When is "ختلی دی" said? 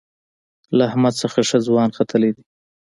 1.97-2.43